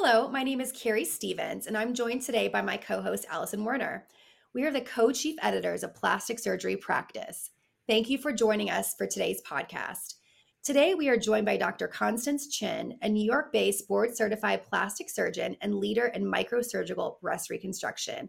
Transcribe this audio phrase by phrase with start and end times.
[0.00, 3.64] Hello, my name is Keri Stephens, and I'm joined today by my co host, Alison
[3.64, 4.06] Werner.
[4.54, 7.50] We are the co chief editors of Plastic Surgery Practice.
[7.88, 10.14] Thank you for joining us for today's podcast.
[10.62, 11.88] Today, we are joined by Dr.
[11.88, 17.50] Constance Chen, a New York based board certified plastic surgeon and leader in microsurgical breast
[17.50, 18.28] reconstruction.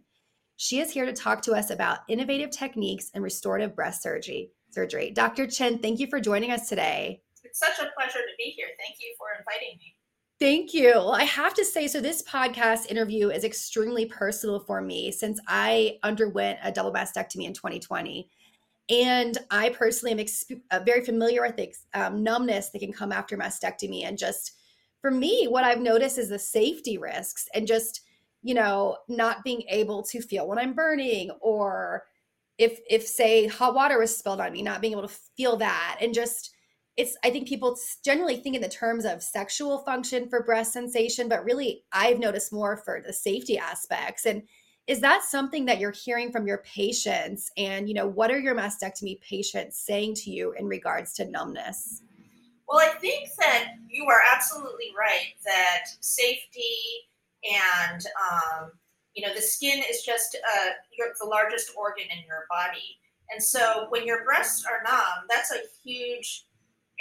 [0.57, 4.49] She is here to talk to us about innovative techniques in restorative breast surgery.
[4.71, 5.11] Surgery.
[5.11, 5.45] Dr.
[5.45, 7.21] Chen, thank you for joining us today.
[7.43, 8.69] It's such a pleasure to be here.
[8.79, 9.98] Thank you for inviting me.
[10.39, 10.91] Thank you.
[10.91, 15.37] Well, I have to say, so this podcast interview is extremely personal for me since
[15.49, 18.29] I underwent a double mastectomy in 2020.
[18.89, 23.11] And I personally am exp- uh, very familiar with the um, numbness that can come
[23.11, 24.05] after mastectomy.
[24.05, 24.53] And just
[25.01, 28.01] for me, what I've noticed is the safety risks and just,
[28.41, 32.05] you know, not being able to feel when I'm burning or
[32.57, 35.97] if, if say hot water was spilled on me, not being able to feel that
[35.99, 36.51] and just,
[36.99, 41.29] it's i think people generally think in the terms of sexual function for breast sensation
[41.29, 44.25] but really i've noticed more for the safety aspects.
[44.25, 44.43] And
[44.87, 47.51] is that something that you're hearing from your patients?
[47.57, 52.01] And you know what are your mastectomy patients saying to you in regards to numbness?
[52.67, 56.75] Well i think that you are absolutely right that safety
[57.49, 58.71] and um,
[59.13, 60.69] you know the skin is just uh,
[61.21, 62.97] the largest organ in your body.
[63.31, 66.47] And so when your breasts are numb that's a huge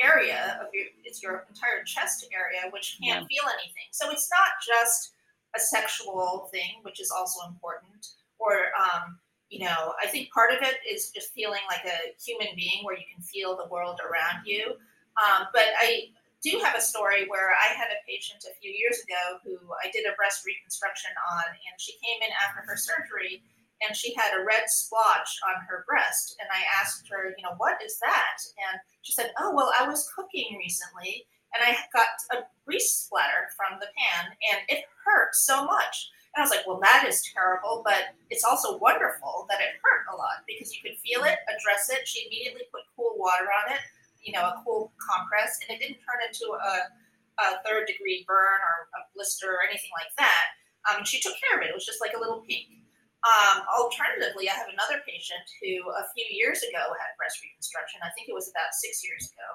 [0.01, 3.27] area of your it's your entire chest area which can't yeah.
[3.27, 5.13] feel anything so it's not just
[5.57, 10.63] a sexual thing which is also important or um, you know i think part of
[10.63, 14.45] it is just feeling like a human being where you can feel the world around
[14.47, 14.75] you
[15.19, 16.09] um, but i
[16.43, 19.91] do have a story where i had a patient a few years ago who i
[19.91, 23.43] did a breast reconstruction on and she came in after her surgery
[23.87, 26.37] and she had a red splotch on her breast.
[26.41, 28.39] And I asked her, you know, what is that?
[28.71, 33.49] And she said, oh, well, I was cooking recently and I got a grease splatter
[33.57, 36.11] from the pan and it hurt so much.
[36.35, 40.07] And I was like, well, that is terrible, but it's also wonderful that it hurt
[40.13, 42.07] a lot because you could feel it, address it.
[42.07, 43.81] She immediately put cool water on it,
[44.23, 46.93] you know, a cool compress, and it didn't turn into a,
[47.41, 50.53] a third degree burn or a blister or anything like that.
[50.87, 51.71] Um, she took care of it.
[51.71, 52.78] It was just like a little pink.
[53.27, 57.99] Um, alternatively, I have another patient who a few years ago had breast reconstruction.
[58.03, 59.51] I think it was about six years ago.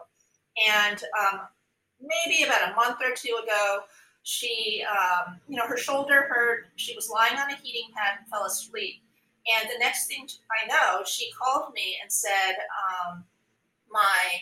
[0.68, 1.48] And um,
[2.04, 3.88] maybe about a month or two ago,
[4.24, 6.68] she, um, you know, her shoulder hurt.
[6.76, 9.04] She was lying on a heating pad and fell asleep.
[9.48, 13.24] And the next thing I know, she called me and said, um,
[13.92, 14.40] "My,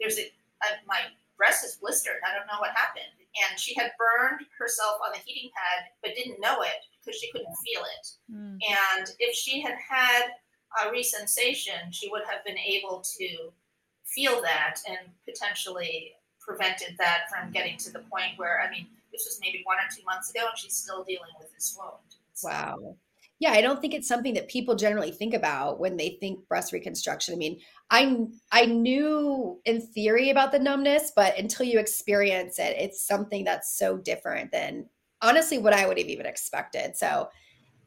[0.00, 0.32] there's a,
[0.64, 1.00] a my
[1.36, 2.20] breast is blistered.
[2.24, 3.12] I don't know what happened."
[3.48, 7.32] And she had burned herself on the heating pad, but didn't know it because she
[7.32, 8.08] couldn't feel it.
[8.32, 8.58] Mm.
[8.98, 10.28] And if she had had
[10.82, 13.52] a resensation, she would have been able to
[14.04, 19.24] feel that and potentially prevented that from getting to the point where, I mean, this
[19.24, 21.94] was maybe one or two months ago, and she's still dealing with this wound.
[22.42, 22.96] Wow.
[23.40, 26.72] Yeah, I don't think it's something that people generally think about when they think breast
[26.72, 27.34] reconstruction.
[27.34, 27.60] I mean,
[27.90, 33.44] I I knew in theory about the numbness, but until you experience it, it's something
[33.44, 34.88] that's so different than
[35.22, 36.96] honestly what I would have even expected.
[36.96, 37.28] So,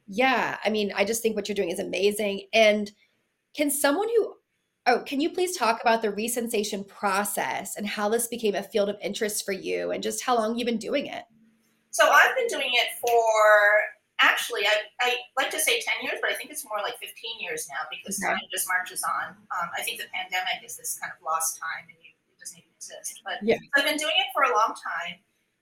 [0.07, 2.47] yeah, I mean, I just think what you're doing is amazing.
[2.53, 2.91] And
[3.55, 4.35] can someone who,
[4.87, 8.89] oh, can you please talk about the resensation process and how this became a field
[8.89, 11.23] of interest for you and just how long you've been doing it?
[11.91, 13.11] So, I've been doing it for
[14.21, 17.11] actually, I, I like to say 10 years, but I think it's more like 15
[17.41, 18.33] years now because okay.
[18.33, 19.33] time just marches on.
[19.33, 22.57] Um, I think the pandemic is this kind of lost time and you, it doesn't
[22.57, 23.19] even exist.
[23.25, 23.57] But yeah.
[23.75, 25.19] I've been doing it for a long time.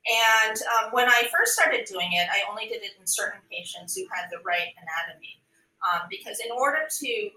[0.09, 3.95] And um, when I first started doing it, I only did it in certain patients
[3.95, 5.37] who had the right anatomy.
[5.85, 7.29] Um, because in order to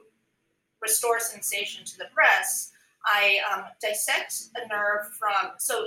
[0.80, 2.72] restore sensation to the breast,
[3.04, 5.86] I um, dissect a nerve from, so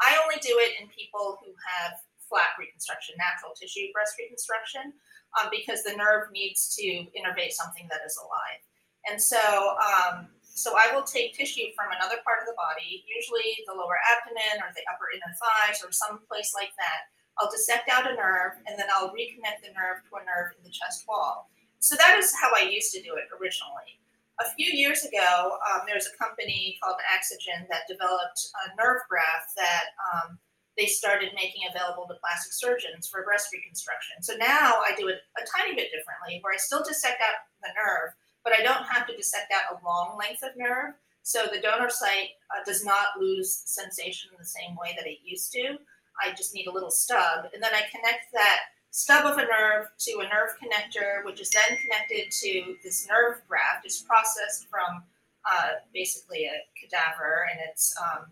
[0.00, 1.92] I only do it in people who have
[2.28, 4.92] flat reconstruction, natural tissue breast reconstruction,
[5.40, 6.82] um, because the nerve needs to
[7.14, 8.60] innervate something that is alive.
[9.08, 13.58] And so um, so I will take tissue from another part of the body, usually
[13.66, 17.10] the lower abdomen or the upper inner thighs or some place like that.
[17.36, 20.62] I'll dissect out a nerve and then I'll reconnect the nerve to a nerve in
[20.62, 21.50] the chest wall.
[21.82, 23.98] So that is how I used to do it originally.
[24.38, 29.02] A few years ago, um, there was a company called Axogen that developed a nerve
[29.10, 30.38] graft that um,
[30.78, 34.22] they started making available to plastic surgeons for breast reconstruction.
[34.22, 37.70] So now I do it a tiny bit differently, where I still dissect out the
[37.78, 38.10] nerve,
[38.44, 40.94] but I don't have to dissect out a long length of nerve.
[41.22, 45.18] So the donor site uh, does not lose sensation in the same way that it
[45.24, 45.78] used to.
[46.22, 47.46] I just need a little stub.
[47.52, 48.60] And then I connect that
[48.90, 53.40] stub of a nerve to a nerve connector, which is then connected to this nerve
[53.48, 53.84] graft.
[53.84, 55.02] It's processed from
[55.50, 58.26] uh, basically a cadaver, and it's um,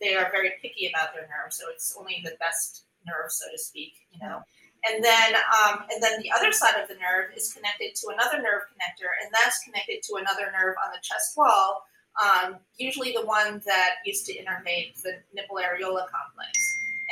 [0.00, 3.58] they are very picky about their nerves, so it's only the best nerve, so to
[3.58, 4.42] speak, you know.
[4.88, 8.42] And then, um, and then the other side of the nerve is connected to another
[8.42, 11.84] nerve connector, and that's connected to another nerve on the chest wall,
[12.20, 16.58] um, usually the one that used to innervate the nipple areola complex.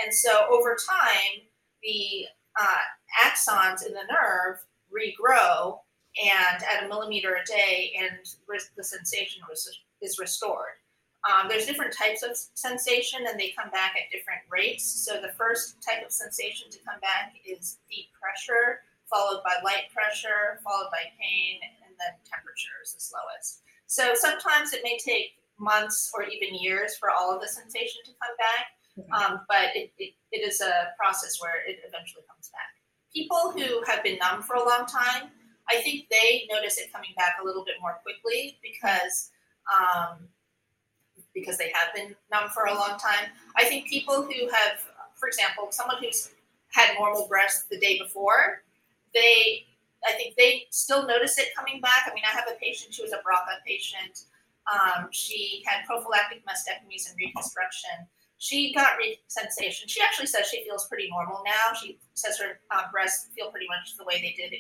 [0.05, 1.47] And so over time,
[1.83, 2.27] the
[2.61, 2.85] uh,
[3.25, 4.59] axons in the nerve
[4.91, 5.79] regrow
[6.21, 8.19] and at a millimeter a day, and
[8.77, 9.43] the sensation
[10.03, 10.80] is restored.
[11.29, 14.85] Um, there's different types of sensation, and they come back at different rates.
[14.85, 19.93] So the first type of sensation to come back is deep pressure, followed by light
[19.93, 23.61] pressure, followed by pain, and then temperature is the slowest.
[23.85, 28.13] So sometimes it may take months or even years for all of the sensation to
[28.17, 28.65] come back,
[29.13, 32.73] um, but it, it, it is a process where it eventually comes back.
[33.13, 35.29] People who have been numb for a long time,
[35.69, 39.31] I think they notice it coming back a little bit more quickly because
[39.69, 40.29] um,
[41.35, 43.31] because they have been numb for a long time.
[43.57, 44.83] I think people who have,
[45.15, 46.31] for example, someone who's
[46.69, 48.63] had normal breaths the day before,
[49.15, 49.67] they
[50.07, 52.09] I think they still notice it coming back.
[52.11, 54.25] I mean, I have a patient who was a BRCA patient.
[54.73, 57.91] Um, she had prophylactic mastectomies and reconstruction.
[58.39, 59.89] She got re- sensation.
[59.89, 61.75] She actually says she feels pretty normal now.
[61.75, 64.55] She says her uh, breasts feel pretty much the way they did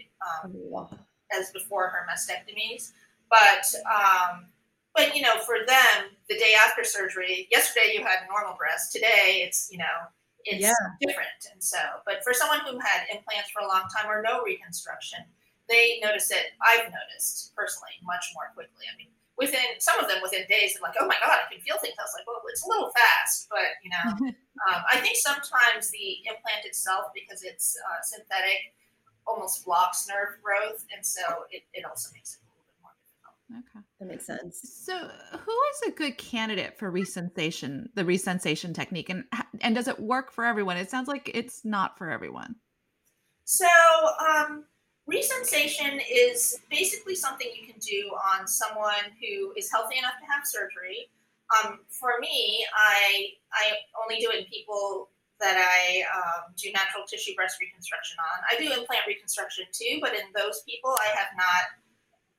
[0.44, 0.86] um,
[1.32, 2.92] as before her mastectomies.
[3.30, 4.46] But um,
[4.94, 8.92] but you know, for them, the day after surgery, yesterday you had normal breasts.
[8.92, 10.08] Today it's you know
[10.44, 10.74] it's yeah.
[11.00, 11.40] different.
[11.52, 15.20] And so, but for someone who had implants for a long time or no reconstruction,
[15.68, 16.56] they notice it.
[16.64, 18.88] I've noticed personally much more quickly.
[18.90, 21.62] I mean, within some of them within days, they're like, "Oh my god, I can
[21.62, 24.06] feel things." I was like, "Well, it's a little fast," but you know,
[24.68, 28.74] um, I think sometimes the implant itself, because it's uh, synthetic,
[29.26, 32.49] almost blocks nerve growth, and so it, it also makes it.
[34.00, 34.60] That makes sense.
[34.82, 39.24] So, who is a good candidate for resensation, the resensation technique, and
[39.60, 40.78] and does it work for everyone?
[40.78, 42.54] It sounds like it's not for everyone.
[43.44, 43.68] So,
[44.26, 44.64] um,
[45.06, 50.46] resensation is basically something you can do on someone who is healthy enough to have
[50.46, 51.10] surgery.
[51.60, 53.72] Um, for me, I I
[54.02, 55.10] only do it in people
[55.40, 58.44] that I um, do natural tissue breast reconstruction on.
[58.48, 61.79] I do implant reconstruction too, but in those people, I have not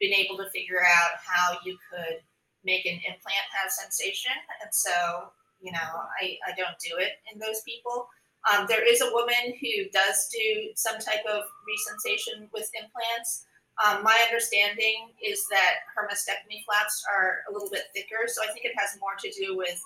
[0.02, 2.20] been able to figure out how you could
[2.66, 4.34] make an implant have sensation.
[4.62, 5.30] And so,
[5.62, 5.90] you know,
[6.20, 8.10] I, I don't do it in those people.
[8.50, 13.46] Um, there is a woman who does do some type of resensation with implants.
[13.86, 18.52] Um, my understanding is that her mastectomy flaps are a little bit thicker, so I
[18.52, 19.80] think it has more to do with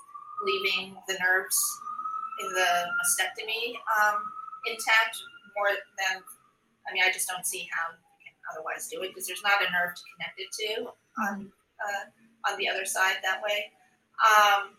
[0.44, 1.56] leaving the nerves
[2.40, 4.20] in the mastectomy um,
[4.66, 5.16] intact
[5.56, 6.22] more than.
[6.88, 7.96] I mean, I just don't see how
[8.52, 10.90] otherwise do it because there's not a nerve to connect it to
[11.28, 11.50] on
[11.80, 13.70] uh, on the other side that way.
[14.24, 14.70] Um,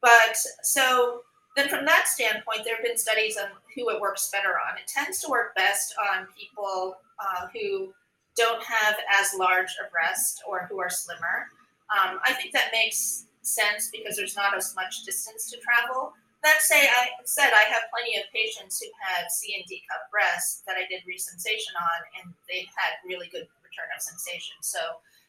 [0.00, 1.22] but so
[1.56, 4.76] then from that standpoint, there have been studies on who it works better on.
[4.78, 7.92] It tends to work best on people uh, who
[8.36, 11.46] don't have as large a breast or who are slimmer.
[11.94, 16.12] Um, I think that makes sense because there's not as much distance to travel
[16.44, 20.06] that say I said I have plenty of patients who had C and D cup
[20.12, 24.60] breasts that I did resensation on, and they've had really good return of sensation.
[24.60, 24.78] So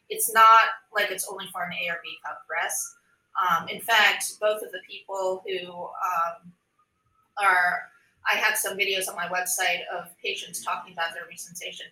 [0.10, 2.84] it's not like it's only for an A or B cup breast.
[3.36, 6.52] Um, in fact, both of the people who um,
[7.42, 7.90] are,
[8.32, 11.92] I have some videos on my website of patients talking about their resensation.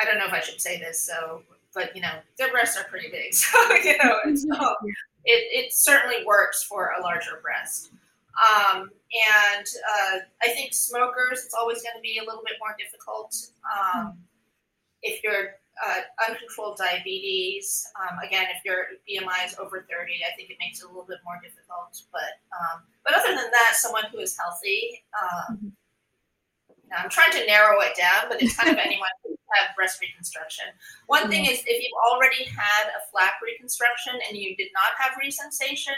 [0.00, 1.42] I don't know if I should say this, so
[1.74, 4.46] but you know their breasts are pretty big, so you know it's,
[5.24, 7.90] it, it certainly works for a larger breast.
[8.34, 12.74] Um, and uh, I think smokers, it's always going to be a little bit more
[12.78, 13.34] difficult.
[13.62, 14.18] Um,
[15.02, 15.54] if you're
[15.86, 20.80] uh, uncontrolled diabetes, um, again, if your BMI is over 30, I think it makes
[20.80, 22.02] it a little bit more difficult.
[22.10, 25.68] But um, but other than that, someone who is healthy, um, mm-hmm.
[26.96, 30.66] I'm trying to narrow it down, but it's kind of anyone who have breast reconstruction.
[31.06, 35.18] One thing is if you've already had a flap reconstruction and you did not have
[35.18, 35.96] resensation,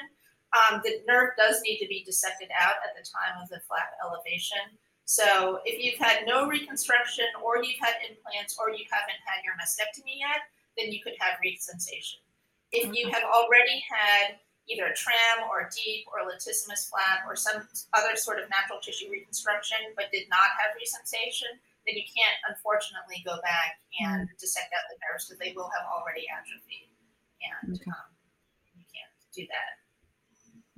[0.54, 3.92] um, the nerve does need to be dissected out at the time of the flap
[4.04, 4.62] elevation.
[5.04, 9.54] So if you've had no reconstruction or you've had implants or you haven't had your
[9.54, 12.20] mastectomy yet, then you could have resensation.
[12.72, 14.36] If you have already had
[14.68, 17.62] either a tram or a DIEP or a latissimus flap or some
[17.94, 21.54] other sort of natural tissue reconstruction but did not have resensation,
[21.86, 24.38] then you can't unfortunately go back and mm.
[24.38, 26.90] dissect out the nerves because they will have already atrophied,
[27.62, 27.90] and okay.
[27.90, 28.10] um,
[28.74, 29.86] you can't do that.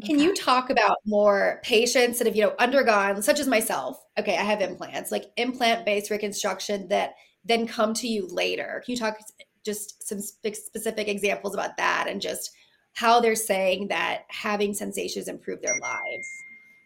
[0.07, 4.05] Can you talk about more patients that have you know undergone, such as myself?
[4.19, 7.15] Okay, I have implants, like implant-based reconstruction that
[7.45, 8.83] then come to you later.
[8.85, 9.19] Can you talk
[9.65, 12.51] just some specific examples about that and just
[12.99, 16.29] how they're saying that having sensations improve their lives?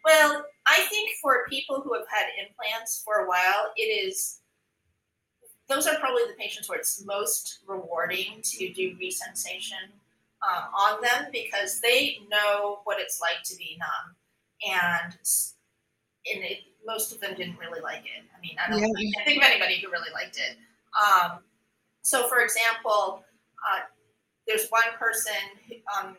[0.05, 4.41] Well, I think for people who have had implants for a while, it is
[5.69, 9.89] those are probably the patients where it's most rewarding to do resensation
[10.47, 15.15] um, on them because they know what it's like to be numb, and
[16.35, 18.23] and it, most of them didn't really like it.
[18.37, 19.13] I mean, I don't yeah.
[19.19, 20.59] I think of anybody who really liked it.
[21.01, 21.39] Um,
[22.03, 23.25] so, for example,
[23.73, 23.81] uh,
[24.47, 25.33] there's one person
[25.99, 26.17] um,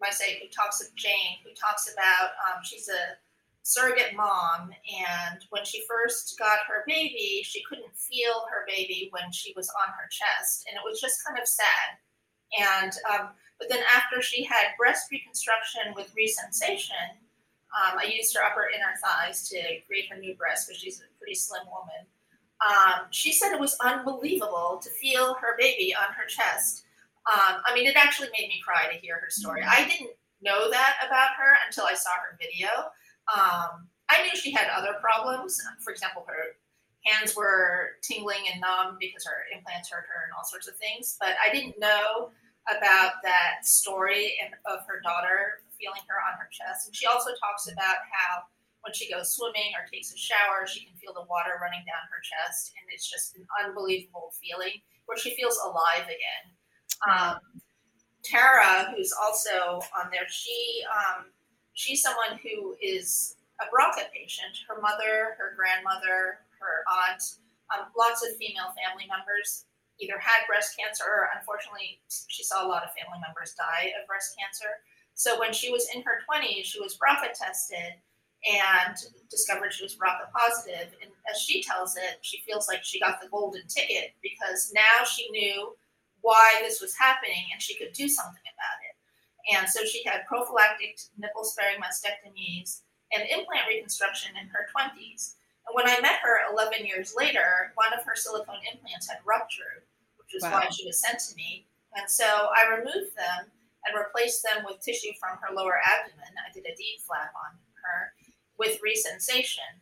[0.00, 3.16] my site who talks of Jane who talks about um, she's a
[3.62, 9.30] surrogate mom and when she first got her baby she couldn't feel her baby when
[9.30, 12.00] she was on her chest and it was just kind of sad.
[12.58, 17.14] And um, but then after she had breast reconstruction with resensation
[17.70, 21.18] um, i used her upper inner thighs to create her new breast because she's a
[21.18, 22.06] pretty slim woman.
[22.60, 26.84] Um, she said it was unbelievable to feel her baby on her chest
[27.32, 29.62] um, I mean, it actually made me cry to hear her story.
[29.62, 29.84] Mm-hmm.
[29.84, 30.10] I didn't
[30.42, 32.68] know that about her until I saw her video.
[33.30, 35.60] Um, I knew she had other problems.
[35.84, 36.58] For example, her
[37.06, 41.16] hands were tingling and numb because her implants hurt her and all sorts of things.
[41.20, 42.30] But I didn't know
[42.68, 46.86] about that story and of her daughter feeling her on her chest.
[46.86, 48.44] And she also talks about how
[48.82, 52.04] when she goes swimming or takes a shower, she can feel the water running down
[52.08, 56.44] her chest, and it's just an unbelievable feeling where she feels alive again.
[57.08, 57.38] Um,
[58.22, 61.26] Tara, who's also on there, she um,
[61.72, 64.52] she's someone who is a BRCA patient.
[64.68, 67.22] Her mother, her grandmother, her aunt,
[67.72, 69.64] um, lots of female family members
[70.00, 74.06] either had breast cancer or unfortunately she saw a lot of family members die of
[74.08, 74.80] breast cancer.
[75.14, 78.00] So when she was in her 20s, she was BRCA tested
[78.48, 78.96] and
[79.28, 80.88] discovered she was BRCA positive.
[81.02, 85.04] And as she tells it, she feels like she got the golden ticket because now
[85.04, 85.76] she knew
[86.22, 88.96] why this was happening and she could do something about it.
[89.56, 95.34] And so she had prophylactic nipple sparing mastectomies and implant reconstruction in her 20s.
[95.66, 99.88] And when I met her 11 years later, one of her silicone implants had ruptured,
[100.18, 100.60] which is wow.
[100.60, 101.66] why she was sent to me.
[101.96, 103.50] And so I removed them
[103.86, 106.30] and replaced them with tissue from her lower abdomen.
[106.38, 108.12] I did a DIEP flap on her
[108.58, 109.72] with resensation.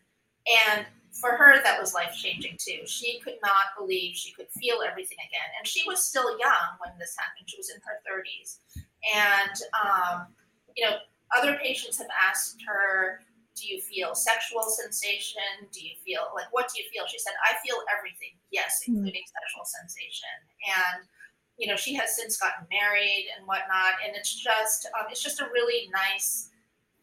[0.71, 0.87] And
[1.20, 2.87] for her, that was life changing too.
[2.87, 5.50] She could not believe she could feel everything again.
[5.58, 7.48] And she was still young when this happened.
[7.48, 8.58] She was in her 30s.
[9.14, 10.26] And, um,
[10.76, 10.96] you know,
[11.37, 13.20] other patients have asked her,
[13.56, 15.66] Do you feel sexual sensation?
[15.72, 17.04] Do you feel like, what do you feel?
[17.08, 18.38] She said, I feel everything.
[18.50, 18.94] Yes, hmm.
[18.94, 19.42] including mm-hmm.
[19.42, 20.37] sexual sensation.
[20.70, 21.08] And,
[21.58, 23.98] you know, she has since gotten married and whatnot.
[24.06, 26.50] And it's just, um, it's just a really nice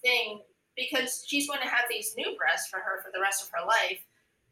[0.01, 0.39] thing
[0.75, 3.65] because she's going to have these new breasts for her for the rest of her
[3.65, 3.99] life,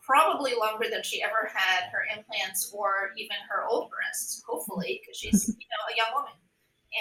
[0.02, 5.18] probably longer than she ever had her implants or even her old breasts, hopefully, because
[5.18, 6.34] she's you know a young woman.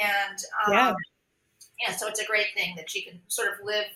[0.03, 0.95] And um, yeah.
[1.89, 3.87] yeah, so it's a great thing that she can sort of live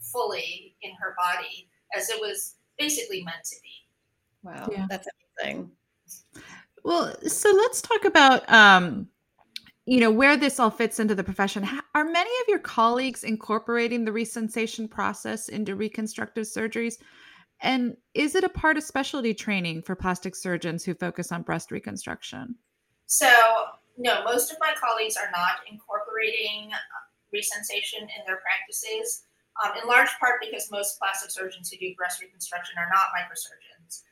[0.00, 3.68] fully in her body as it was basically meant to be.
[4.42, 4.86] Wow, yeah.
[4.88, 5.08] that's
[5.42, 5.70] amazing.
[6.82, 9.08] Well, so let's talk about um,
[9.86, 14.04] you know where this all fits into the profession are many of your colleagues incorporating
[14.04, 16.94] the resensation process into reconstructive surgeries?
[17.60, 21.70] And is it a part of specialty training for plastic surgeons who focus on breast
[21.70, 22.56] reconstruction?
[23.06, 23.30] So
[23.96, 26.70] no most of my colleagues are not incorporating
[27.34, 29.24] resensation in their practices
[29.62, 34.02] um, in large part because most plastic surgeons who do breast reconstruction are not microsurgeons.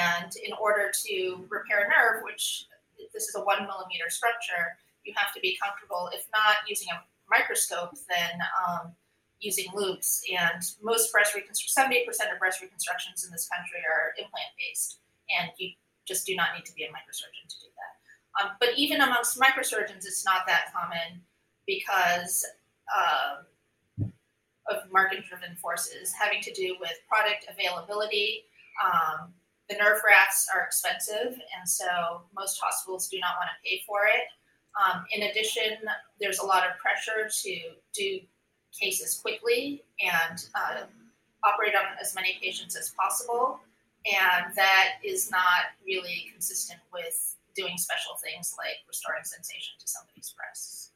[0.00, 2.66] And in order to repair a nerve which
[3.12, 7.02] this is a one millimeter structure you have to be comfortable, if not using a
[7.30, 8.92] microscope, then um,
[9.40, 10.22] using loupes.
[10.30, 15.00] And most breast reconstruction, 70% of breast reconstructions in this country are implant based.
[15.38, 15.70] And you
[16.06, 17.92] just do not need to be a microsurgeon to do that.
[18.36, 21.22] Um, but even amongst microsurgeons, it's not that common
[21.66, 22.46] because
[22.94, 23.46] um,
[24.70, 28.44] of market driven forces having to do with product availability.
[28.84, 29.32] Um,
[29.68, 34.06] the nerve grafts are expensive, and so most hospitals do not want to pay for
[34.06, 34.30] it.
[34.76, 35.78] Um, in addition,
[36.20, 37.58] there's a lot of pressure to
[37.94, 38.20] do
[38.78, 40.84] cases quickly and uh,
[41.44, 43.60] operate on as many patients as possible.
[44.06, 50.34] And that is not really consistent with doing special things like restoring sensation to somebody's
[50.36, 50.90] breasts.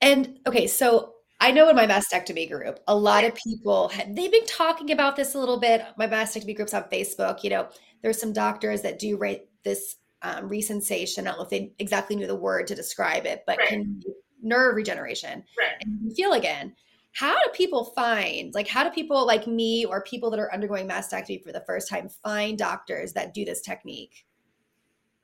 [0.00, 4.46] And okay, so I know in my mastectomy group, a lot of people they've been
[4.46, 5.84] talking about this a little bit.
[5.96, 7.42] My mastectomy group's on Facebook.
[7.42, 7.68] You know,
[8.02, 11.20] there's some doctors that do rate this um, resensation.
[11.20, 13.68] I don't know if they exactly knew the word to describe it, but right.
[13.68, 14.02] can
[14.42, 15.76] nerve regeneration right.
[15.80, 16.74] and feel again.
[17.12, 20.86] How do people find, like, how do people like me or people that are undergoing
[20.86, 24.24] mastectomy for the first time find doctors that do this technique?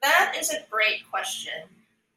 [0.03, 1.53] That is a great question.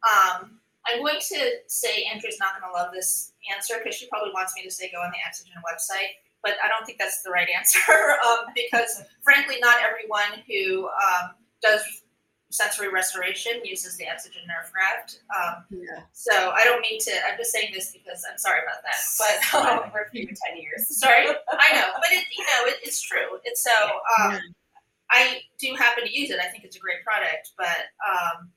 [0.09, 4.31] Um, I'm going to say Andrew's not going to love this answer because she probably
[4.33, 7.29] wants me to say go on the Axogen website, but I don't think that's the
[7.29, 7.79] right answer
[8.27, 11.31] um, because, frankly, not everyone who um,
[11.61, 11.83] does
[12.49, 15.19] sensory restoration uses the Axogen nerve graft.
[15.35, 16.03] Um, yeah.
[16.13, 17.11] So I don't mean to.
[17.29, 18.99] I'm just saying this because I'm sorry about that.
[19.17, 20.87] But um, for you ten years.
[20.87, 23.39] Sorry, I know, but it, you know, it, it's true.
[23.43, 23.71] It's so.
[24.19, 24.39] Um,
[25.09, 26.39] I do happen to use it.
[26.39, 28.49] I think it's a great product, but um,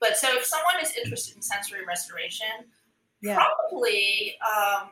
[0.00, 2.68] but so if someone is interested in sensory restoration,
[3.22, 3.36] yeah.
[3.36, 4.90] probably um,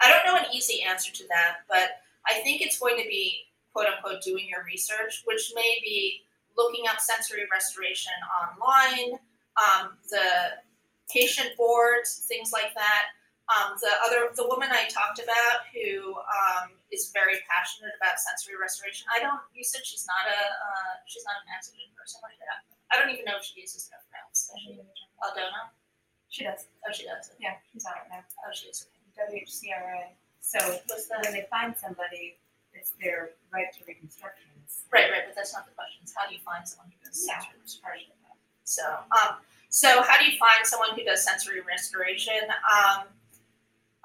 [0.00, 1.90] I don't know an easy answer to that, but
[2.28, 3.40] I think it's going to be
[3.72, 6.22] quote unquote doing your research, which may be
[6.56, 9.18] looking up sensory restoration online,
[9.58, 10.58] um, the
[11.10, 13.14] patient boards, things like that.
[13.52, 18.56] Um, the other, the woman I talked about who um, is very passionate about sensory
[18.56, 19.04] restoration.
[19.12, 19.36] I don't.
[19.52, 20.40] You said she's not a.
[20.40, 22.24] Uh, she's not an Axogen person.
[22.24, 22.64] Like that.
[22.88, 24.48] I don't even know if she uses nerve grafts.
[24.48, 24.80] Does she?
[25.20, 25.76] Aldona.
[26.32, 26.72] She does.
[26.88, 27.36] Oh, she does.
[27.36, 28.24] Yeah, she's on it now.
[28.24, 28.88] Oh, she is.
[29.12, 30.16] WHCRA.
[30.40, 30.58] So
[31.20, 32.40] when they find somebody,
[32.72, 34.50] it's their right to reconstruction.
[34.94, 36.06] Right, right, but that's not the question.
[36.06, 38.14] It's how do you find someone who does sensory restoration?
[38.62, 39.42] So, um,
[39.74, 42.46] so how do you find someone who does sensory restoration?
[42.62, 43.10] Um,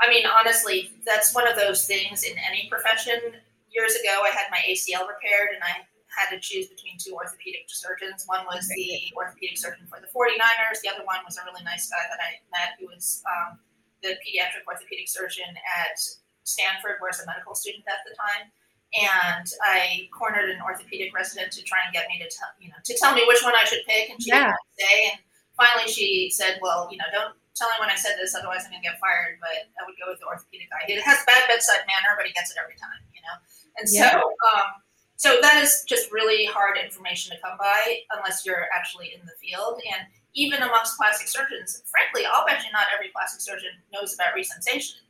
[0.02, 3.38] I mean, honestly, that's one of those things in any profession.
[3.70, 7.70] Years ago, I had my ACL repaired, and I had to choose between two orthopedic
[7.70, 8.26] surgeons.
[8.26, 10.82] One was the orthopedic surgeon for the 49ers.
[10.82, 13.62] The other one was a really nice guy that I met who was um,
[14.02, 16.02] the pediatric orthopedic surgeon at
[16.50, 18.50] Stanford, where I was a medical student at the time
[18.98, 22.82] and I cornered an orthopedic resident to try and get me to tell you know
[22.82, 24.50] to tell me which one I should pick, and she yeah.
[24.50, 24.96] didn't say.
[25.14, 25.20] And
[25.54, 28.82] finally, she said, "Well, you know, don't tell anyone I said this, otherwise I'm going
[28.82, 30.90] to get fired." But I would go with the orthopedic guy.
[30.90, 33.36] He has bad bedside manner, but he gets it every time, you know.
[33.78, 34.26] And so, yeah.
[34.50, 34.82] um,
[35.22, 39.38] so that is just really hard information to come by unless you're actually in the
[39.38, 39.78] field.
[39.86, 44.34] And even amongst plastic surgeons, frankly, I'll bet you not every plastic surgeon knows about
[44.34, 45.06] resensation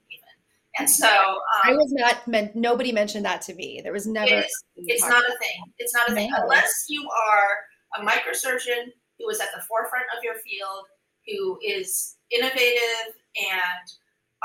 [0.77, 2.55] and so um, I was not meant.
[2.55, 3.81] Nobody mentioned that to me.
[3.83, 4.31] There was never.
[4.31, 5.63] It's, it's not a thing.
[5.77, 10.23] It's not a thing unless you are a microsurgeon who is at the forefront of
[10.23, 10.86] your field,
[11.27, 13.86] who is innovative and,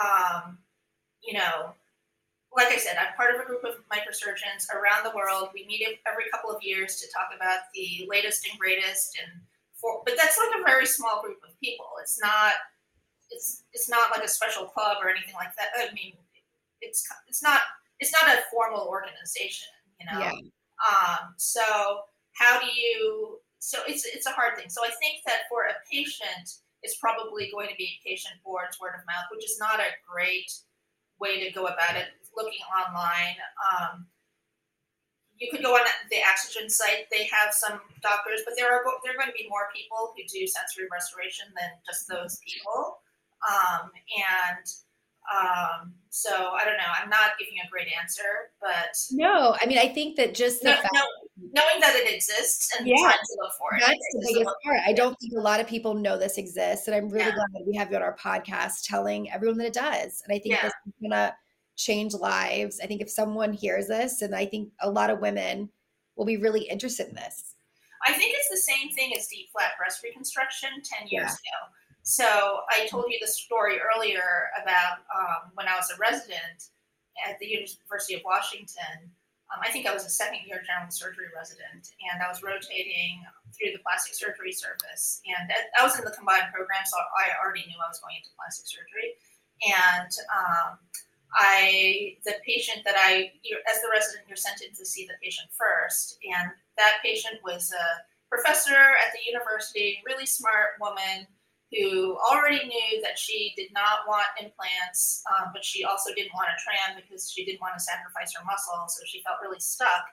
[0.03, 0.59] um,
[1.23, 1.75] you know,
[2.57, 5.49] like I said, I'm part of a group of microsurgeons around the world.
[5.53, 9.43] We meet every couple of years to talk about the latest and greatest, and
[9.75, 11.87] for, but that's like a very small group of people.
[12.01, 12.53] It's not
[13.35, 15.69] it's it's not like a special club or anything like that.
[15.77, 16.15] I mean,
[16.81, 17.61] it's it's not
[18.01, 19.69] it's not a formal organization,
[20.01, 20.21] you know.
[20.21, 20.33] Yeah.
[20.83, 21.63] Um, so
[22.33, 23.39] how do you?
[23.59, 24.69] So it's it's a hard thing.
[24.69, 28.95] So I think that for a patient, it's probably going to be patient boards, word
[28.99, 30.53] of mouth, which is not a great
[31.21, 32.09] way to go about it.
[32.37, 33.39] Looking online.
[33.63, 34.07] Um,
[35.39, 37.11] you could go on the Axogen site.
[37.11, 40.23] They have some doctors, but there are there are going to be more people who
[40.23, 42.99] do sensory restoration than just those people.
[43.51, 44.67] Um, and
[45.33, 46.93] um, so I don't know.
[47.01, 50.71] I'm not giving a great answer, but no, I mean, I think that just the
[50.71, 51.01] no, fact- no,
[51.39, 53.81] knowing that it exists and yeah, trying to look for it.
[53.81, 54.81] That's the biggest part.
[54.87, 57.35] I don't think a lot of people know this exists, and I'm really yeah.
[57.35, 60.23] glad that we have you on our podcast telling everyone that it does.
[60.27, 60.63] And I think yeah.
[60.63, 61.35] this is gonna
[61.77, 62.79] change lives.
[62.83, 65.71] I think if someone hears this, and I think a lot of women
[66.17, 67.55] will be really interested in this.
[68.07, 71.73] I think it's the same thing as DIEP flat breast reconstruction 10 years ago
[72.05, 76.69] so I told you the story earlier about um, when I was a resident
[77.25, 79.09] at the University of Washington.
[79.49, 83.25] Um, I think I was a second year general surgery resident, and I was rotating
[83.57, 85.25] through the plastic surgery service.
[85.25, 88.37] And I was in the combined program, so I already knew I was going into
[88.37, 89.17] plastic surgery.
[89.65, 90.77] And um,
[91.33, 93.33] I, the patient that I,
[93.65, 97.73] as the resident, you're sent in to see the patient first, and that patient was
[97.73, 97.87] a
[98.29, 101.25] professor at the university, really smart woman
[101.75, 106.49] who already knew that she did not want implants, um, but she also didn't want
[106.49, 108.87] a tram because she didn't want to sacrifice her muscle.
[108.89, 110.07] So she felt really stuck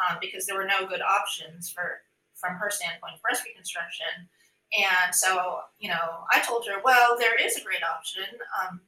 [0.00, 2.00] um, because there were no good options for,
[2.34, 4.28] from her standpoint, breast reconstruction.
[4.72, 8.24] And so, you know, I told her, well, there is a great option.
[8.56, 8.80] Um,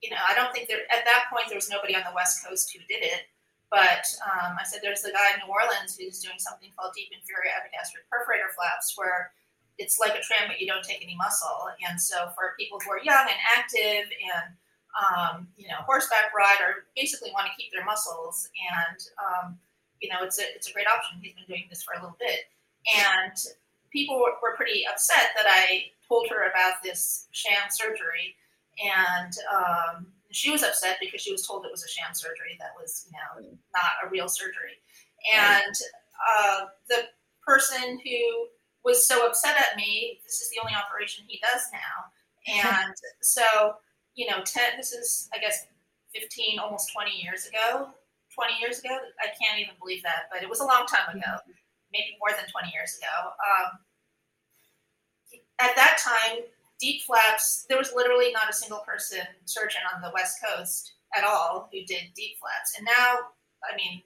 [0.00, 2.40] you know, I don't think there, at that point, there was nobody on the West
[2.46, 3.28] Coast who did it.
[3.68, 7.12] But um, I said, there's a guy in New Orleans who's doing something called deep
[7.12, 9.36] inferior epigastric perforator flaps, where
[9.78, 11.70] it's like a tram, but you don't take any muscle.
[11.88, 14.54] And so for people who are young and active and
[14.98, 19.58] um, you know horseback ride or basically want to keep their muscles, and um,
[20.00, 21.18] you know it's a it's a great option.
[21.22, 22.50] He's been doing this for a little bit,
[22.90, 23.32] and
[23.92, 28.34] people were, were pretty upset that I told her about this sham surgery,
[28.82, 32.72] and um, she was upset because she was told it was a sham surgery that
[32.78, 34.82] was you know not a real surgery,
[35.32, 35.74] and
[36.40, 37.04] uh, the
[37.46, 38.48] person who
[38.88, 40.18] was so upset at me.
[40.24, 42.08] This is the only operation he does now.
[42.48, 43.42] And so,
[44.14, 45.66] you know, 10, this is, I guess,
[46.14, 47.90] 15, almost 20 years ago.
[48.34, 48.96] 20 years ago?
[49.20, 51.36] I can't even believe that, but it was a long time ago,
[51.92, 53.36] maybe more than 20 years ago.
[53.36, 53.78] Um,
[55.60, 56.44] at that time,
[56.80, 61.24] DIEP flaps, there was literally not a single person, surgeon on the West Coast at
[61.24, 62.78] all who did DIEP flaps.
[62.78, 63.28] And now,
[63.60, 64.02] I mean,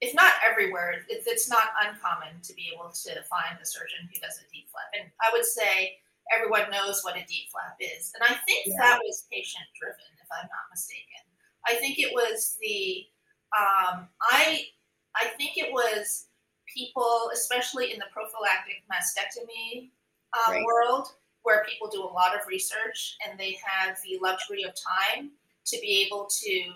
[0.00, 4.40] if not everywhere, it's not uncommon to be able to find a surgeon who does
[4.40, 4.88] a DIEP flap.
[4.96, 6.00] And I would say
[6.32, 8.12] everyone knows what a DIEP flap is.
[8.16, 8.80] And I think yeah.
[8.80, 11.20] that was patient driven, if I'm not mistaken.
[11.68, 13.04] I think it was the
[13.52, 14.64] um, I
[15.16, 16.28] I think it was
[16.72, 19.90] people, especially in the prophylactic mastectomy
[20.32, 20.64] um, right.
[20.64, 21.08] world,
[21.42, 25.32] where people do a lot of research and they have the luxury of time
[25.66, 26.72] to be able to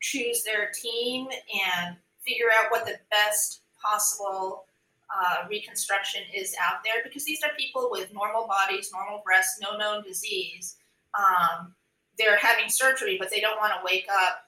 [0.00, 1.28] choose their team
[1.74, 1.96] and
[2.28, 4.66] figure out what the best possible
[5.08, 9.76] uh, reconstruction is out there because these are people with normal bodies, normal breasts, no
[9.76, 10.76] known disease.
[11.18, 11.74] Um,
[12.18, 14.44] they're having surgery, but they don't want to wake up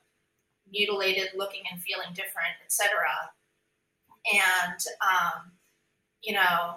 [0.71, 2.91] mutilated, looking and feeling different, etc.
[4.33, 5.51] And um,
[6.23, 6.77] you know,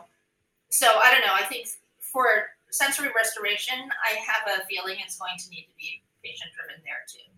[0.70, 1.34] so I don't know.
[1.34, 1.68] I think
[2.00, 2.26] for
[2.72, 7.04] sensory restoration, I have a feeling it's going to need to be patient driven there
[7.12, 7.33] too.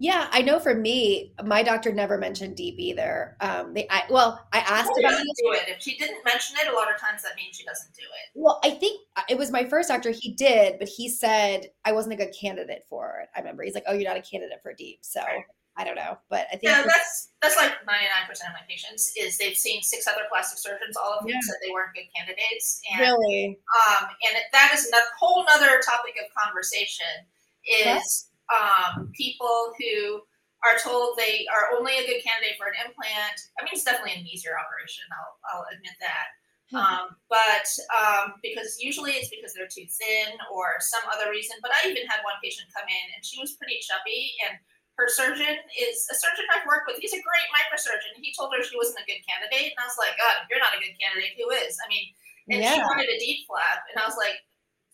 [0.00, 3.36] Yeah, I know for me, my doctor never mentioned DIEP either.
[3.42, 5.26] Um, they, I, well, I asked about it.
[5.36, 5.68] Do it.
[5.68, 8.30] If she didn't mention it, a lot of times that means she doesn't do it.
[8.34, 10.10] Well, I think uh, it was my first doctor.
[10.10, 13.28] He did, but he said I wasn't a good candidate for it.
[13.36, 15.44] I remember he's like, "Oh, you're not a candidate for DIEP." So right.
[15.76, 19.12] I don't know, but I think yeah, that's that's like 99 percent of my patients
[19.20, 21.40] is they've seen six other plastic surgeons, all of them yeah.
[21.44, 22.80] said they weren't good candidates.
[22.90, 27.28] And, really, um, and that is a whole other topic of conversation.
[27.68, 30.20] Is um, people who
[30.60, 33.36] are told they are only a good candidate for an implant.
[33.56, 35.08] I mean, it's definitely an easier operation.
[35.08, 36.28] I'll, I'll admit that.
[36.68, 36.78] Hmm.
[36.78, 41.58] Um, but um, because usually it's because they're too thin or some other reason.
[41.64, 44.60] But I even had one patient come in and she was pretty chubby and
[45.00, 47.00] her surgeon is a surgeon I've worked with.
[47.00, 48.20] He's a great microsurgeon.
[48.20, 49.72] He told her she wasn't a good candidate.
[49.72, 51.80] And I was like, God, if you're not a good candidate, who is?
[51.80, 52.12] I mean,
[52.52, 52.76] and yeah.
[52.76, 53.80] she wanted a DIEP flap.
[53.88, 54.36] And I was like,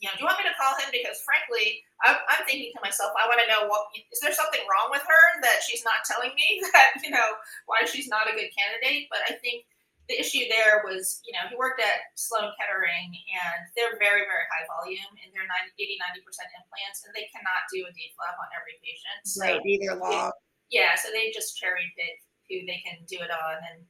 [0.01, 0.93] you know, do you want me to call him?
[0.93, 4.61] Because frankly, I'm, I'm thinking to myself, I want to know what is there something
[4.69, 8.37] wrong with her that she's not telling me that you know why she's not a
[8.37, 9.09] good candidate.
[9.09, 9.65] But I think
[10.07, 14.47] the issue there was, you know, he worked at Sloan Kettering and they're very, very
[14.55, 18.39] high volume and they're 90, 80, 90% implants and they cannot do a DIEP flap
[18.39, 19.19] on every patient.
[19.27, 20.31] So right, either long.
[20.71, 23.59] Yeah, so they just cherry pick who they can do it on.
[23.67, 23.83] And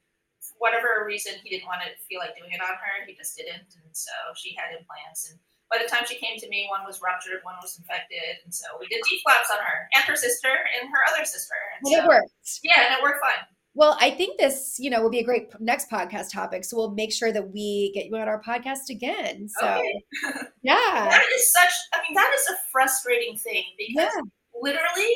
[0.56, 3.68] whatever reason he didn't want to feel like doing it on her, he just didn't.
[3.76, 5.36] And so she had implants and
[5.70, 8.66] by the time she came to me, one was ruptured, one was infected, and so
[8.78, 11.54] we did DIEP flaps on her and her sister and her other sister.
[11.78, 12.60] And, and so, it worked.
[12.62, 13.44] Yeah, and it worked fine.
[13.76, 16.64] Well, I think this, you know, will be a great next podcast topic.
[16.64, 19.48] So we'll make sure that we get you on our podcast again.
[19.60, 20.02] So, okay.
[20.62, 21.72] yeah, that is such.
[21.92, 24.22] I mean, that is a frustrating thing because yeah.
[24.62, 25.14] literally,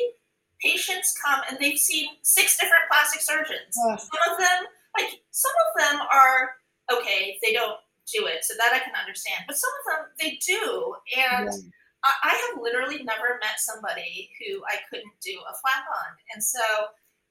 [0.63, 3.73] patients come and they've seen six different plastic surgeons.
[3.73, 4.65] Some of them,
[4.99, 6.51] like some of them, are
[6.93, 7.39] okay.
[7.41, 7.77] They don't
[8.13, 9.45] do it, so that I can understand.
[9.47, 12.03] But some of them they do, and yeah.
[12.03, 16.43] I, I, have literally never met somebody who I couldn't do a flap on, and
[16.43, 16.59] so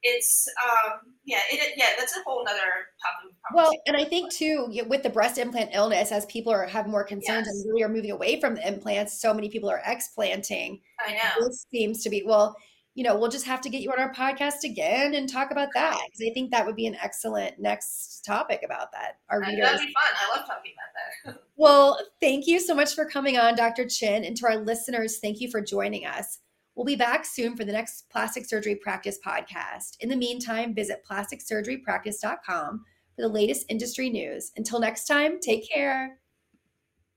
[0.03, 2.59] it's um yeah it yeah that's a whole other
[3.03, 6.87] topic well and i think too with the breast implant illness as people are have
[6.87, 7.55] more concerns yes.
[7.55, 11.47] and really are moving away from the implants so many people are explanting i know
[11.47, 12.57] this seems to be well
[12.95, 15.69] you know, we'll just have to get you on our podcast again and talk about
[15.75, 19.19] that because I think that would be an excellent next topic about that.
[19.29, 19.65] Our readers.
[19.65, 20.13] That'd be fun.
[20.17, 21.43] I love talking about that.
[21.57, 23.87] well, thank you so much for coming on, Dr.
[23.87, 26.41] Chen, and to our listeners, thank you for joining us.
[26.75, 29.97] We'll be back soon for the next Plastic Surgery Practice podcast.
[30.01, 34.51] In the meantime, visit plasticsurgerypractice.com for the latest industry news.
[34.57, 36.19] Until next time, take care.